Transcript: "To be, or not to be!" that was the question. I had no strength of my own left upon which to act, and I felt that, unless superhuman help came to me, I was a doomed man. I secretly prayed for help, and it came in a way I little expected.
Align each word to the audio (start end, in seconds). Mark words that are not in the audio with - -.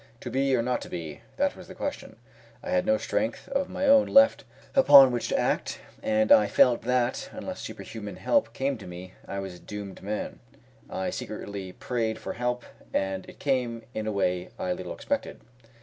"To 0.21 0.31
be, 0.31 0.55
or 0.55 0.63
not 0.63 0.81
to 0.81 0.89
be!" 0.89 1.21
that 1.37 1.55
was 1.55 1.67
the 1.67 1.75
question. 1.75 2.15
I 2.63 2.71
had 2.71 2.87
no 2.87 2.97
strength 2.97 3.47
of 3.49 3.69
my 3.69 3.85
own 3.85 4.07
left 4.07 4.45
upon 4.73 5.11
which 5.11 5.27
to 5.27 5.37
act, 5.37 5.79
and 6.01 6.31
I 6.31 6.47
felt 6.47 6.81
that, 6.81 7.29
unless 7.31 7.59
superhuman 7.61 8.15
help 8.15 8.51
came 8.51 8.79
to 8.79 8.87
me, 8.87 9.13
I 9.27 9.37
was 9.37 9.53
a 9.53 9.59
doomed 9.59 10.01
man. 10.01 10.39
I 10.89 11.11
secretly 11.11 11.73
prayed 11.73 12.17
for 12.17 12.33
help, 12.33 12.65
and 12.91 13.29
it 13.29 13.37
came 13.37 13.83
in 13.93 14.07
a 14.07 14.11
way 14.11 14.49
I 14.57 14.73
little 14.73 14.93
expected. 14.95 15.39